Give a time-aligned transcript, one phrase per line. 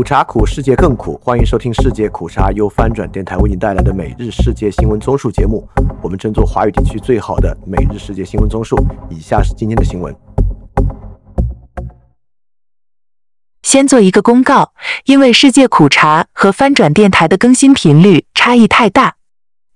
[0.00, 1.20] 苦茶苦，世界更苦。
[1.22, 5.68] 欢迎收听世界苦茶由翻转电台为您带来的每日世界新闻综述节目。
[6.02, 8.82] 我们争做华语地区最好的每日世界新闻综述。
[9.10, 10.16] 以下是今天的新闻。
[13.62, 14.72] 先做一个公告，
[15.04, 19.16] 因为世界苦茶和翻转电台的更新频率差异太大，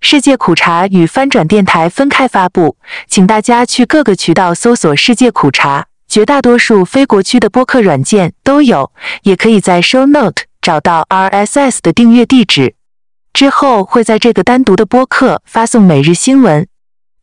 [0.00, 5.88] 世界苦茶与翻转电台分开发布，请大家去各个渠道搜索世界苦茶。
[6.14, 8.92] 绝大多数非国区的播客软件都有，
[9.24, 12.76] 也可以在 Show Note 找到 RSS 的订阅地址。
[13.32, 16.68] 之后会在这个单独的播客发送每日新闻。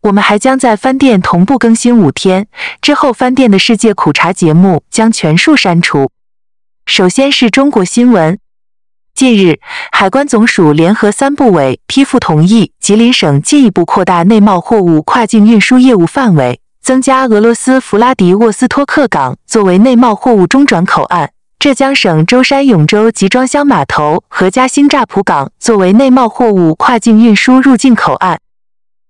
[0.01, 2.47] 我们还将在翻店同步更新五天，
[2.81, 6.11] 之后翻店的世界苦茶节目将全数删除。
[6.85, 8.37] 首先是中国新闻，
[9.15, 9.61] 近日，
[9.93, 16.59] 海关总署联合三部委批复同意，吉林省进一步扩大内贸货物跨境运输业务范围。
[16.81, 28.39] 增加俄罗斯弗拉迪沃斯托克港作为内贸货物中转口岸，浙江省舟山永州集装箱码头和嘉兴乍浦港作为内贸货物跨境运输入境口岸。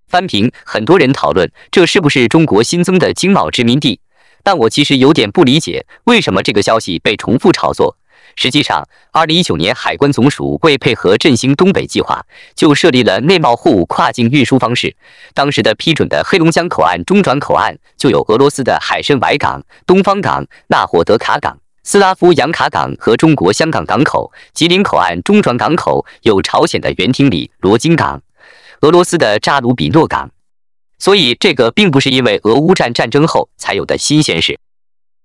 [0.09, 4.01] 翻评，很多人讨论这是不是中国新增的经贸殖民地，
[4.43, 7.95] 但我其实有点不理解，为什么这个消息被重复炒作。
[8.35, 14.95] 实际上，二零一九年海关总署为配合振兴东北计划，就设立了内贸货物跨境运输方式。
[15.33, 28.21] 当时的批准的黑龙江口岸中转口岸就有俄罗斯的海参崴港、东方港、纳霍德卡港、斯拉夫扬卡港和中国香港港口；吉林口岸中转港口有朝鲜的原町里罗津港、
[28.81, 30.31] 俄罗斯的扎鲁比诺港。
[30.99, 34.59] 所以，这个并不是因为俄乌战战争后才有的新鲜事。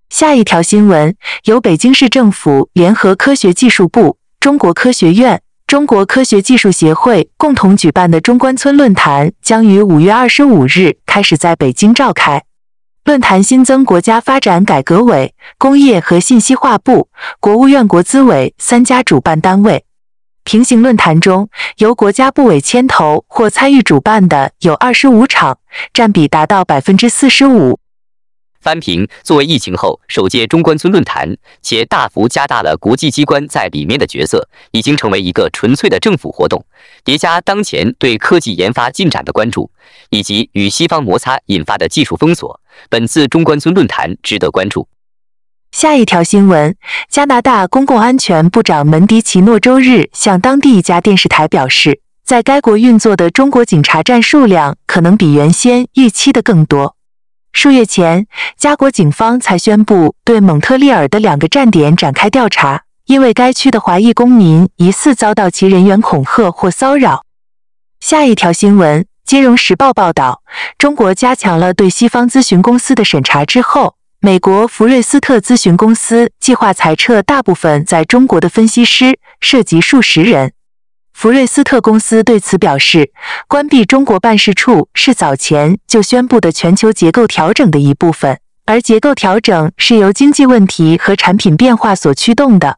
[0.09, 12.43] 下一条新闻，由北京市政府联合科学技术部、中国科学院、中国科学技术协会共同举办的中关村论坛将于五月二十五日开始在北京召开。
[13.05, 19.85] 论坛新增国家发展改革委、工业和信息化部、国务院国资委三家主办单位。
[20.45, 21.49] 平行论坛中，
[21.79, 25.59] 由国家部委牵头或参与主办的有二十五场，
[25.93, 27.79] 占比达到百分之四十五。
[28.67, 36.67] 翻评作为疫情后首届中关村论坛，且大幅加大了国际机关在里面的角色，已经成为一个纯粹的政府活动。
[37.05, 39.71] 叠加当前对科技研发进展的关注，
[40.11, 42.61] 以及与西方摩擦引发的技术封锁，
[42.91, 44.89] 本次中关村论坛值得关注。
[45.71, 46.75] 下一条新闻：
[47.09, 56.96] 加拿大公共安全部长门迪奇诺周日向当地一家电视台表示，在该国运作的中国警察站数量可能比原先预期的更多。
[57.57, 58.27] 数月前，
[58.59, 67.25] 加国警方才宣布对蒙特利尔的两个站点展开调查，因为该区的华裔公民疑似遭到其人员恐吓或骚扰。
[67.99, 70.43] 下一条新闻，《金融时报》报道，
[70.77, 80.53] 中国加强了对西方咨询公司的审查之后，美国福瑞斯特咨询公司计划裁撤大部分在中国的分析师，涉及数十人。
[81.17, 83.11] 福瑞斯特公司对此表示，
[83.49, 92.77] 关闭中国办事处是早前就宣布的全球结构调整的一部分，而结构调整是由经济问题和产品变化所驱动的。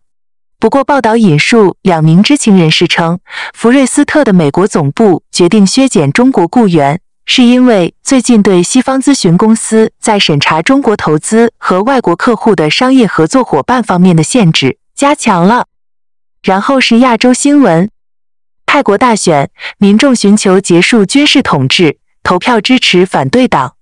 [0.60, 3.18] 不过，报道引述两名知情人士称，
[3.54, 15.66] 福瑞斯特的美国总部决定削减中国雇员，是因为最近对西方咨询公司在审查中国投资和外国客户的商业合作伙伴方面的限制加强了。
[16.44, 17.90] 然后是亚洲新闻。
[18.68, 19.48] 泰国大选，
[19.78, 23.76] 民众寻求结束军事统治，投票支持反对党。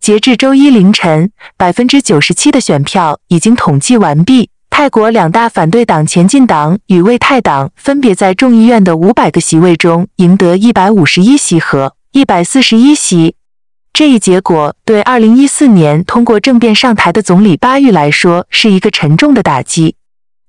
[0.00, 4.48] 截至周一凌晨，百分之九十七的选票已经统计完毕。
[4.70, 13.36] 泰国两大反对党前进党与为泰党分别在众议院的五百个席位中赢得一百五十一席和一百四十一席。
[13.92, 19.96] 这一结果对二零一四年通过政变上台的总理巴育来说是一个沉重的打击。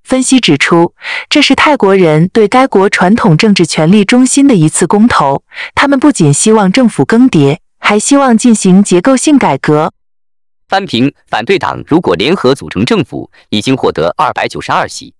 [0.03, 0.93] 分析指出，
[1.29, 5.43] 这是泰国人对该国传统政治权力中心的一次公投。
[5.73, 9.93] 他们不仅希望政府更迭，还希望进行结构性改革。
[10.67, 15.13] 翻评反对党如果联合组成政府，已经获得二百九十二席，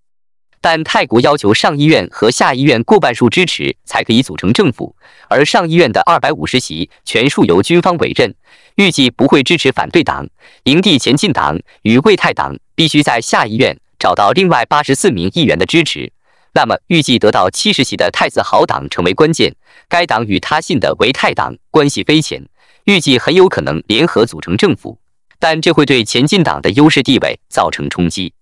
[0.59, 4.95] 但泰国要求上议院和下议院过半数支持才可以组成政府，
[5.29, 8.33] 而上议院的二百五十席全数由军方委任，
[8.75, 10.27] 预计不会支持反对党。
[10.63, 13.77] 营地前进党与贵泰党必须在下议院。
[14.03, 16.11] 找到另外八十四名议员的支持，
[16.53, 19.55] 那么预计得到七十席的太子豪党成为关键。
[19.87, 22.45] 该党与他信的维泰党关系匪浅，
[22.83, 24.99] 预计很有可能联合组成政府，
[25.39, 28.33] 但这会对前进党的优势地位造成冲击。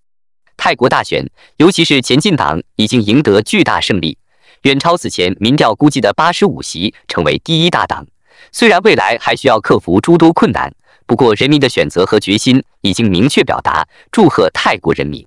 [0.57, 4.17] 泰国大选，尤其是前进党已经赢得巨大胜利，
[4.63, 8.03] 远超此前民调估计的八十五席，成为第一大党。
[8.51, 10.73] 虽然未来还需要克服诸多困难，
[11.05, 13.87] 不过人民的选择和决心已经明确表达。
[14.11, 15.23] 祝贺泰国人民！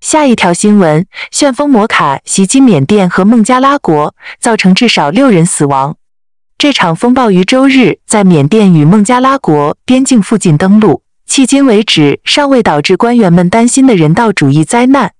[0.00, 5.96] 下一条新闻：旋风摩卡袭击缅甸和孟加拉国，造成至少六人死亡。
[6.56, 15.12] 这场风暴于周日在缅甸与孟加拉国边境附近登陆，迄今为止尚未导致官员们担心的人道主义灾难。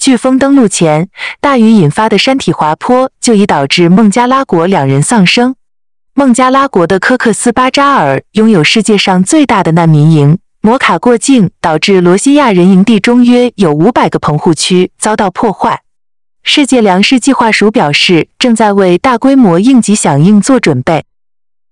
[0.00, 1.08] 飓风登陆前，
[1.40, 5.54] 大雨引发的山体滑坡就已导致孟加拉国两人丧生。
[6.14, 10.38] 孟加拉国的科克斯巴扎尔拥有世界上最大的难民营。
[10.64, 15.82] 摩卡过境导致罗西亚人营地中约有五百个棚户区遭到破坏。
[16.44, 21.04] 世界粮食计划署表示，正在为大规模应急响应做准备。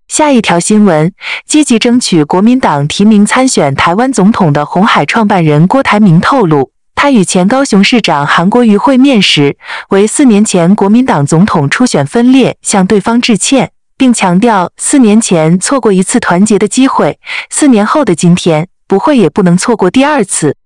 [0.09, 1.13] 下一条新闻：
[1.47, 9.57] 积极争取国民党提名参选台湾总统的红海创办人郭台铭透露，他与前高雄市长韩国瑜会面时，
[9.91, 18.67] 为四年前国民党总统初选分裂向对方致歉，并强调四年前错过一次团结的机会，四年后的今天。
[18.91, 20.57] 不会也不能错过第二次。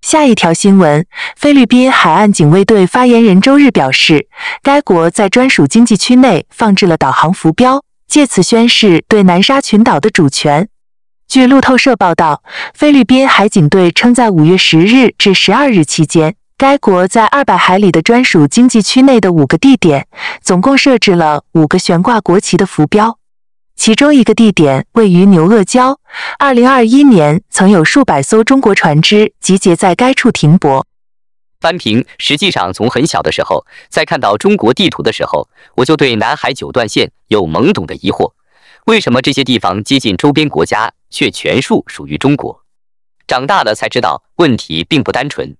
[0.00, 1.04] 下一条新闻：
[1.36, 4.28] 菲律宾海岸警卫队发言人周日表示，
[4.62, 10.70] 该国在专属经济区内放置了导航浮标，借此宣示对南沙群岛的主权。
[11.28, 12.42] 据路透社报道，
[12.72, 20.06] 菲律宾海警队称，在五月十日至十二日期间，该国在二百海里的专属经济区内的五个地点，
[20.40, 23.19] 总共设置了五个悬挂国旗的浮标。
[23.80, 25.96] 其中一个地点位于牛轭礁，
[26.38, 30.86] 二零二一年曾有数百艘中国船只集结在该处停泊。
[31.62, 38.34] 翻平，实际上从很小的时候，在看到中国地图的时候，我就对南海九段线有懵懂的疑惑：
[38.84, 42.62] 为什么这些地方接近周边国家，却全数属于中国？
[43.26, 45.56] 长大了才知道，问题并不单纯。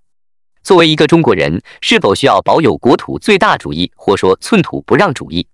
[0.62, 5.46] 作为一个中国人，是否需要保有国土最大主义，或说寸土不让主义？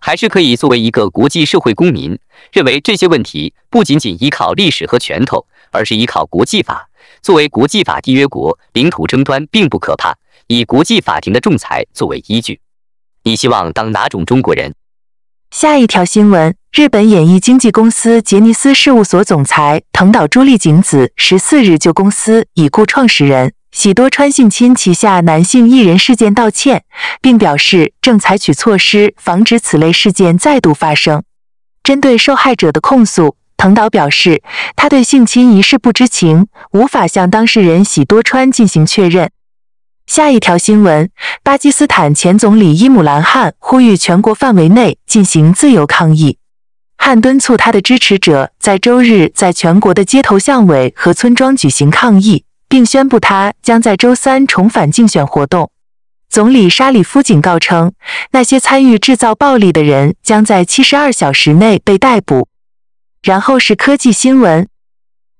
[0.00, 2.18] 还是可以作为一个国际社会公民，
[2.52, 6.88] 认为这些问题不仅仅依靠历史和拳头，而是依靠国际法。
[7.22, 10.14] 作为国际法缔约国，领土争端并不可怕，
[10.46, 12.60] 以国际法庭的仲裁作为依据。
[13.24, 14.74] 你希望当哪种中国人？
[15.50, 23.54] 下一条新闻：日本演艺经纪公司杰尼斯事务所总裁藤岛朱丽景子十四日就公司已故创始人。
[23.70, 26.84] 喜多川性侵旗下男性艺人事件道歉，
[27.20, 31.22] 并表示正采取措施防止此类事件再度发生。
[31.82, 34.42] 针对受害者的控诉，藤岛表示
[34.74, 39.30] 他对性侵一事不知情，无法向当事人喜多川进行确认。
[40.06, 41.10] 下一条新闻：
[41.42, 46.38] 巴基斯坦前总理伊姆兰汗呼吁全国范围内进行自由抗议。
[46.96, 52.44] 汗敦促他的支持者在周日在全国的街头巷尾和村庄举行抗议。
[52.68, 55.70] 并宣布他将在周三重返竞选活动。
[56.28, 57.92] 总理沙里夫警告称，
[58.32, 62.48] 那些参与制造暴力的人将在七十二小时内被逮捕。
[63.22, 64.68] 然后是科技新闻。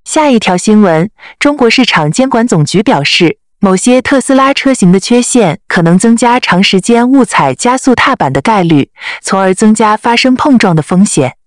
[0.04, 8.90] 下一条新闻：中国市场监管总局表示，某些特斯拉车型的缺陷可能增加长时间误踩加速踏板的概率，
[9.20, 11.37] 从而增加发生碰撞的风险。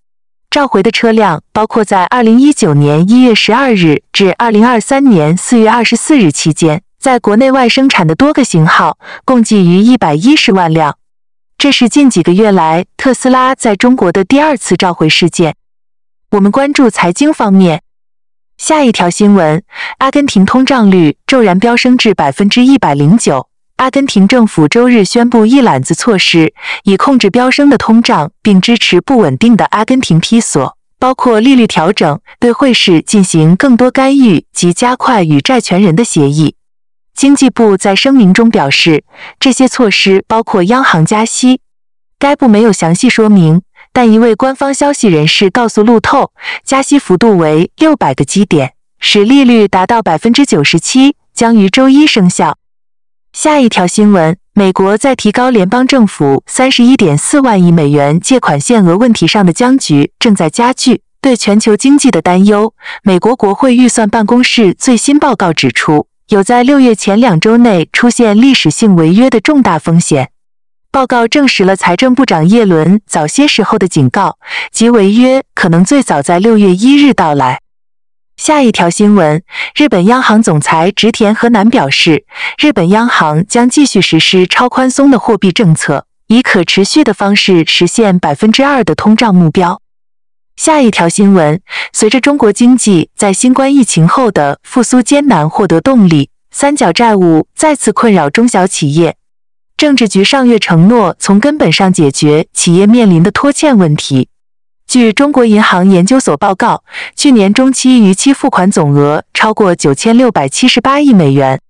[0.52, 10.98] 召回的车辆包括在二零一九年一月十二日至二零二三年四月二十四日期间，在国内外生产的多个型号，共计逾一百一十万辆。
[11.58, 15.56] 这是近几个月来特斯拉在中国的第二次召回事件。
[16.32, 17.84] 我们关注财经方面，
[18.58, 19.64] 下一条新闻：
[20.00, 23.48] 阿根廷通胀率骤然飙升至百分之一百零九。
[23.82, 36.54] 阿根廷政府周日宣布一揽子措施，以控制飙升的通胀，并支持不稳定的阿根廷披索，包括利率调整、对汇市进行更多干预及加快与债权人的协议。
[37.16, 39.04] 经济部在声明中表示，
[39.40, 41.62] 这些措施包括央行加息。
[42.20, 46.32] 该部没有详细说明，但一位官方消息人士告诉路透，
[46.64, 52.60] 加息幅度为六百个基点，使利率达到百分之九十七，将于周一生效。
[53.34, 61.02] 下一条新闻：美国在提高联邦政府三十一点四万亿美元借款限额问题上的僵局正在加剧。
[61.22, 62.74] 对全球经济的担忧，
[63.04, 70.32] 美国国会预算办公室最新报告指出，有在六月前两周内出现历史性违约的重大风险。
[70.92, 74.38] 报告证实了财政部长耶伦早些时候的警告，
[74.72, 77.62] 即违约可能最早在六月一日到来。
[78.42, 79.44] 下一条新闻：
[79.76, 82.26] 日本央行总裁植田和男表示，
[82.58, 89.80] 日本央行将继续实施超宽松的货币政策，以可持续的方式实现百分之二的通胀目标。
[90.56, 91.62] 下一条新闻：
[91.94, 99.18] 随着中国经济在新冠疫情后的复苏艰难获得动力，三角债务再次困扰中小企业。
[99.78, 104.30] 政治局上月承诺从根本上解决企业面临的拖欠问题。
[104.92, 106.84] 据中国银行研究所报告，
[107.16, 111.62] 去年中期逾期付款总额超过九千六百七十八亿美元。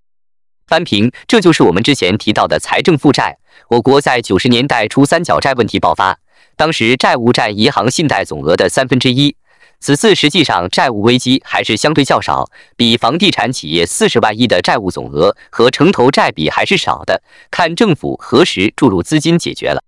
[0.65, 3.37] 翻平，这就是我们之前提到的财政负债。
[3.67, 6.17] 我国在九十年代初三角债问题爆发，
[6.55, 9.35] 当时债务占银行信贷总额的三分之一。
[9.79, 17.21] 此次实际上债务危机还是相对较少，比房地产企业四十万亿的债务总额和城投债比还是少的。
[17.51, 19.83] 看政府何时注入资金解决了。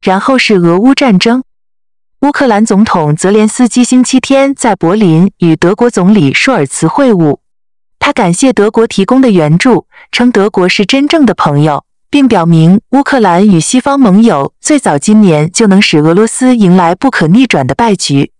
[0.00, 1.44] 然后是俄乌战争，
[2.24, 7.36] 乌克兰总统泽连斯基星期天在柏林与德国总理舒尔茨会晤，
[7.98, 18.32] 他感谢德国提供的援助，称德国是真正的朋友，并表明乌克兰与西方盟友最早今年就能使俄罗斯迎来不可逆转的败局。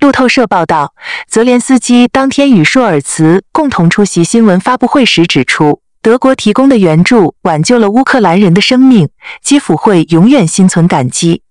[0.00, 0.92] 路透社报道，
[1.26, 9.08] 泽连斯基当天与舒尔茨共同出席新闻发布会时指出，德国提供的援助挽救了乌克兰人的生命，
[9.42, 11.41] 基辅会永远心存感激。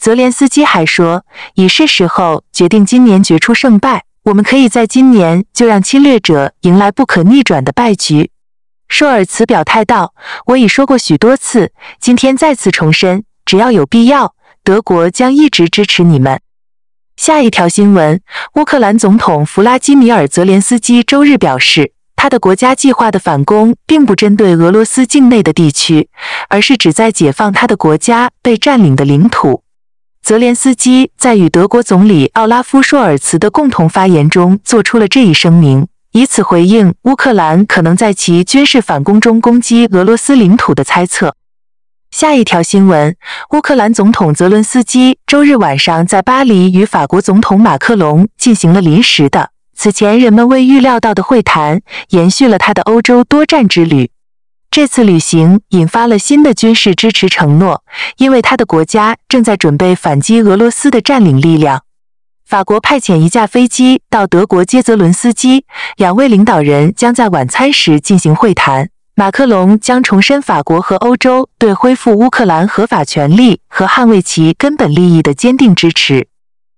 [0.00, 1.26] 泽连斯基还说，
[1.56, 8.30] 已是时候决定今年决出胜败，我们可以在今年就让侵略者迎来不可逆转的败局。
[8.88, 10.14] 舒尔茨表态道
[10.46, 16.40] ：“我已说过许多次，今天再次重申，只要有必要，德国将一直支持你们。”
[17.16, 18.22] 下一条新闻：
[18.54, 26.08] 乌克兰总统弗拉基米尔·泽连斯基周日表示，他的国家计划的反攻并不针对俄罗斯境内的地区，
[26.48, 29.62] 而是旨在解放他的国家被占领的领土。
[30.22, 41.34] 泽连斯基在与德国总理奥拉夫·舒尔茨的共同发言中做出了这一声明，以此回应乌克兰可能在其军事反攻中攻击俄罗斯领土的猜测。
[42.12, 43.16] 下一条新闻：
[43.54, 54.10] 乌克兰总统泽伦斯基周日晚上在巴黎与法国总统马克龙进行了临时的、此前人们未预料到的会谈，延续了他的欧洲多站之旅。
[54.72, 57.82] 这次旅行引发了新的军事支持承诺，
[58.18, 61.82] 因为他的国家正在准备反击俄罗斯的占领力量。
[62.46, 65.64] 法国派遣一架飞机到德国接泽伦斯基，
[65.96, 68.88] 两位领导人将在晚餐时进行会谈。
[69.16, 76.28] 马克龙将重申法国和欧洲对恢复乌克兰合法权利和捍卫其根本利益的坚定支持。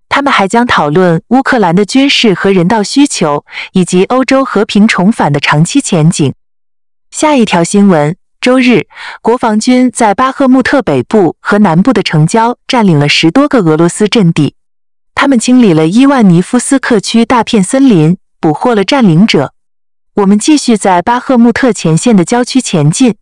[0.08, 6.32] 他们还将讨论乌克兰的军事和人道需求，以及欧洲和平重返的长期前景。
[7.12, 8.86] 下一条新闻：周日，
[9.20, 14.54] 国防军在巴赫穆特北部和南部的城郊占领了十多个俄罗斯阵地。
[15.14, 19.52] 他们清理了伊万尼夫斯克区大片森林，捕获了占领者。
[20.14, 23.14] 我们继续在巴赫穆特前线的郊区前进。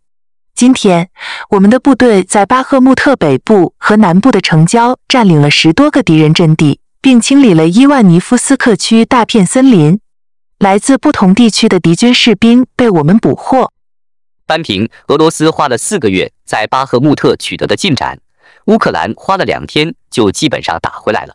[0.55, 1.09] 今天，
[1.49, 9.99] 我们的部队在巴赫穆特北部和南部的城郊占领了十多个敌人阵地，并清理了伊万尼夫斯克区大片森林。
[10.59, 13.69] 来自不同地区的敌军士兵被我们捕获。
[14.51, 18.19] 扳平，俄罗斯花了四个月在巴赫穆特取得的进展，
[18.65, 21.33] 乌克兰花了两天就基本上打回来了。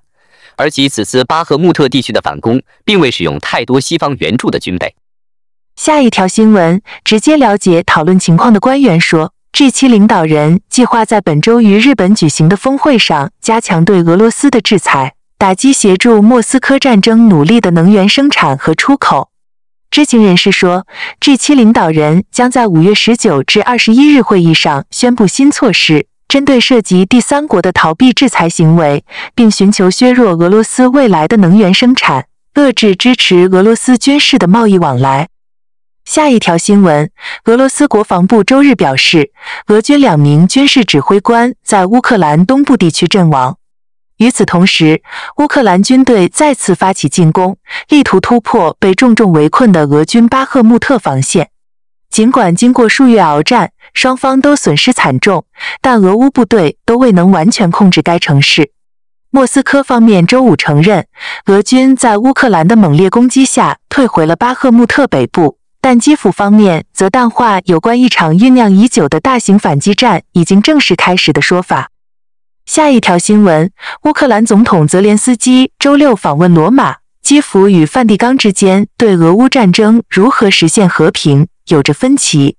[0.56, 4.94] 而且此次巴赫穆特地区的反攻，并未使用太多西方援助的军备。
[5.76, 19.30] 下一条新闻，直接了解讨论情况的官员说，G7 领导人计划在本周于日本举行的峰会上加强对俄罗斯的制裁，打击协助莫斯科战争努力的能源生产和出口。
[19.90, 20.86] 知情人士说
[21.20, 35.28] ，G7 领导人将在五月十九至二十一日会议上宣布新措施，针对涉及第三国的逃避制裁行为，并寻求削弱俄罗斯未来的能源生产，遏制支持俄罗斯军事的贸易往来。
[36.04, 37.10] 下一条新闻：
[37.46, 39.30] 俄罗斯国防部周日表示，
[39.68, 43.56] 俄军两名军事指挥官在乌克兰东部地区阵亡。
[44.18, 45.02] 与此同时，
[45.36, 47.58] 乌克兰军队再次发起进攻，
[47.88, 51.50] 力图突破被重重围困的俄军巴赫穆特防线。
[52.10, 55.44] 尽管经过数月鏖战，双方都损失惨重，
[55.82, 58.70] 但俄乌部队都未能完全控制该城市。
[59.30, 61.06] 莫斯科方面周五承认，
[61.46, 65.58] 俄军在乌克兰的猛烈攻击下退回了巴赫穆特北部。
[65.78, 71.90] 但基辅方面则淡化有关一场酝酿已久的大型反击战已经正式开始的说法。
[72.66, 73.70] 下一条新闻：
[74.02, 82.56] 乌克兰总统泽连斯基周六访问罗马，基辅与梵蒂冈之间对俄乌战争如何实现和平有着分歧。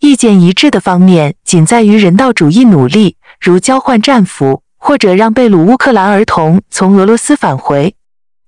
[0.00, 7.94] 意见一致的方面仅在于人道主义努力，如交换战俘或者让被掳乌克兰儿童从俄罗斯返回。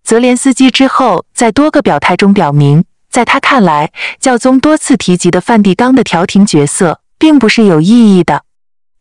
[0.02, 2.82] 泽连斯基之后在多个表态中表明。
[3.10, 8.42] 在他看来，教宗多次提及的梵蒂冈的调停角色并不是有意义的。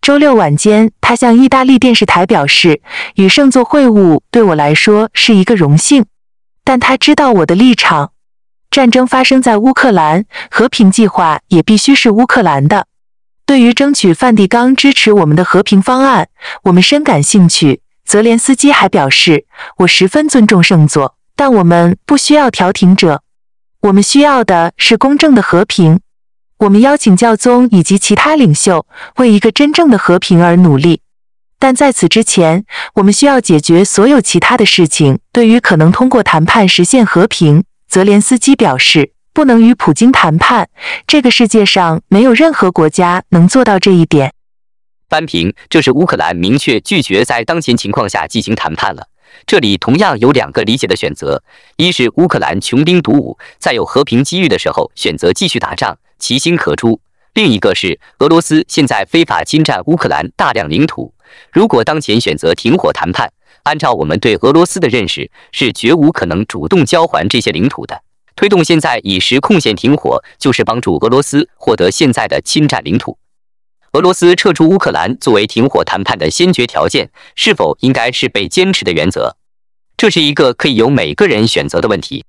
[0.03, 2.81] 周六晚间，他向意大利电视台表示
[3.15, 6.03] ：“与圣座会晤对我来说是一个荣幸，
[6.65, 8.11] 但他知道我的立场。
[8.69, 12.87] 战争发生在乌克兰，和平计划也必须是乌克兰的。
[13.45, 16.27] 对于争取梵蒂冈支持我们的和平方案，
[16.63, 19.45] 我们深感兴趣。”泽连斯基还表示
[19.79, 23.23] ：“我十分尊重圣座，但我们不需要调停者。”
[23.83, 26.01] 我们需要的是公正的和平。
[26.57, 28.85] 我们邀请教宗以及其他领袖
[29.17, 31.01] 为一个真正的和平而努力。
[31.59, 35.19] 但在此之前，我们需要解决所有其他的事情。
[35.31, 40.67] 对于可能通过谈判实现和平，泽连斯基表示，不能与普京谈判。
[41.07, 44.33] 这个世界上没有任何国家能做到这一点。
[45.07, 49.07] 扳平，这是乌克兰明确拒绝在当前情况下进行谈判了。
[49.47, 51.41] 这里同样有两个理解的选择：
[51.77, 57.01] 一是乌克兰穷兵黩武，在有和平机遇的时候选择继续打仗，其心可诛；
[57.33, 61.13] 另一个是俄罗斯现在非法侵占乌克兰大量领土。
[61.51, 68.03] 如果当前选择停火谈判，按照我们对俄罗斯的认识，是绝无可能主动交还这些领土的。
[68.37, 73.17] 推动现在以实控线停火，就是帮助俄罗斯获得现在的侵占领土。
[73.91, 79.35] 俄罗斯撤出乌克兰作为停火谈判的先决条件，是否应该是被坚持的原则？
[79.97, 82.23] 这是一个可以由每个人选择的问题。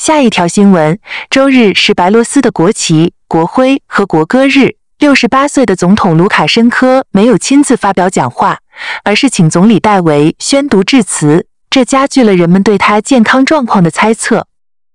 [0.00, 4.76] 下一条新闻：周日是白罗斯的国旗、国徽和国歌日。
[4.98, 8.60] 六十八岁的总统卢卡申科没有亲自发表讲话，
[9.04, 14.46] 而是请总理戴维宣读致辞，这加剧了人们对他健康状况的猜测。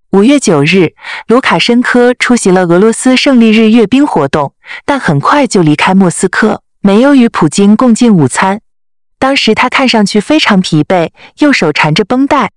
[0.09, 0.95] 五月九日，
[1.27, 8.59] 卢卡申科出席了俄罗斯胜利日阅兵活动，但很快就离开莫斯科，没有与普京共进午餐。
[9.19, 12.49] 当时他看上去非常疲惫，右手缠着绷带。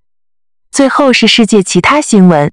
[0.71, 2.51] 最后是世界其他新闻。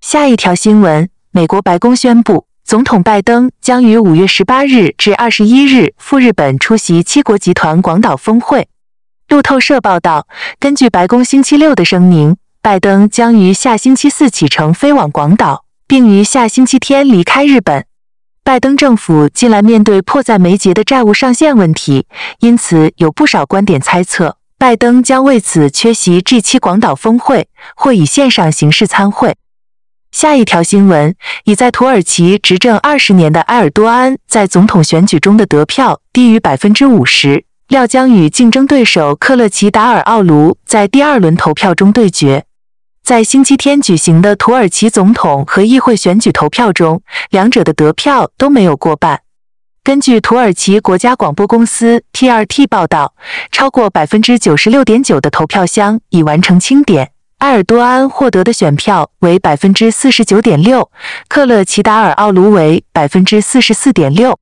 [0.00, 8.68] 下一条新闻：美国白宫宣布，总统拜登将于五月十八日至二十一日赴日本出席七国集团广岛峰会。
[9.28, 10.26] 路透社报道，
[10.58, 12.36] 根据白宫星期六的声明。
[12.64, 17.84] 拜登将于下星期四启程飞往广岛，并于下星期天离开日本。
[18.44, 22.06] 拜登政府近来面对迫在眉睫的债务上限问题，
[22.38, 29.34] 因此有不少观点猜测，拜登将为此缺席 G7 广岛峰会，或以线上形式参会。
[30.12, 42.44] 下一条新闻：已在土耳其执政二十年的埃尔多安在总统选举中的得票低于百分之五十，料将与竞争对手克勒奇达尔奥卢在第二轮投票中对决。
[43.02, 49.22] 在星期天举行的土耳其总统和议会选举投票中，两者的得票都没有过半。
[49.84, 53.16] 根据土耳其国家广播公司 TRT 报道，
[53.50, 57.10] 超过百分之九十六点九的投票箱已完成清点。
[57.38, 60.88] 埃尔多安获得的选票为百分之四十九点六，
[61.26, 64.38] 克勒奇达尔奥卢为百分之四十四点六。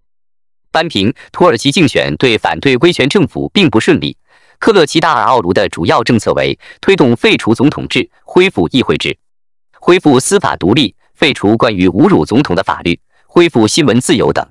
[0.70, 4.18] 扳平，土耳其竞选对反对威权政府并不顺利。
[4.58, 9.16] 克勒奇达尔奥卢的主要政策为推动废除总统制、恢复议会制、
[9.80, 14.46] 恢复司法独立、废除关于侮辱总统的法律、恢复新闻自由等。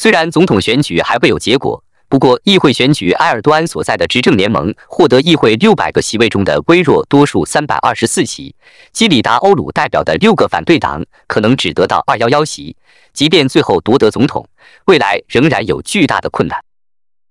[0.00, 8.54] 虽然总统选举还未有结果，不过议会选举埃尔多安所在的执政联盟获得议会六百个席位中的微弱多数三百二十四席，
[8.92, 12.76] 基里达欧鲁代表的六个反对党可能只得到二幺幺席。
[13.12, 14.46] 即便最后夺得总统，
[14.84, 16.60] 未来仍然有巨大的困难。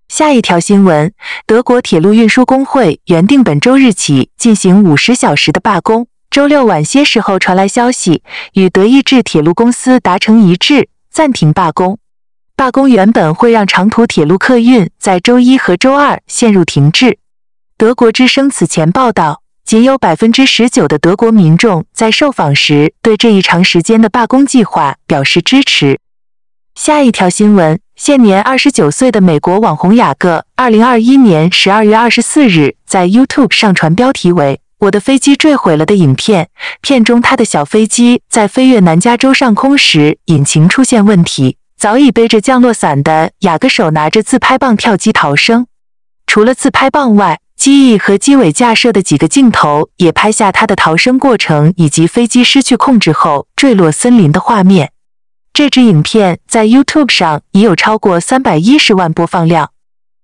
[0.10, 1.13] 下一条新闻：
[1.45, 8.23] 德国铁路运输工会原定本周日起进行五十小时的罢工，周六晚些时候传来消息，
[8.56, 11.97] 与德意志铁路公司达成一致，暂停罢工。
[12.58, 17.20] 罢工原本会让长途铁路客运在周一和周二陷入停滞。
[17.78, 26.00] 德国之声此前报道，仅有百分之十九的德国民众在受访时对这一长时间的罢工计划表示支持。
[26.74, 27.80] 下一条新闻。
[27.96, 36.50] 现年二十九岁的美国网红雅各，二零二一年十二月二十四日在 YouTube 上传标题为“我的飞机坠毁了”的影片。
[36.82, 41.58] 片中他的小飞机在飞越南加州上空时，引擎出现问题。
[41.77, 45.67] 早已背着降落伞的雅各手拿着自拍棒跳机逃生。
[46.25, 54.91] 除了自拍棒外，机翼和机尾架设的几个镜头也拍下他的逃生过程以及飞机失去控制后坠落森林的画面。
[55.53, 59.69] 这支影片在 YouTube 上已有超过三百一十万播放量。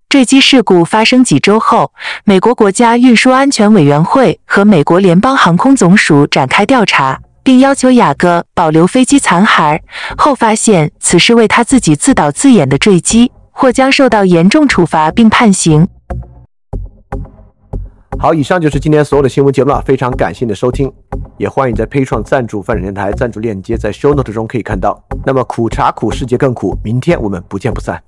[0.08, 1.92] 坠机事故发生几周后，
[2.24, 9.78] 美国国家运输安全委员会和美国联邦航空总署展开调查，并要求雅各保留飞机残骸。
[10.18, 15.86] 后发现此事为他自己自导自演的坠机，或将受到严重处罚并判刑。
[18.18, 20.90] 好，以上就是今天所有的新闻节目了，非常感谢你的收听，
[21.36, 25.04] 也欢迎在 p a 创赞助范展电台赞助链接在 Show Note 中可以看到。
[25.26, 28.02] 那么苦茶苦，世界更苦，明天我们不见不散。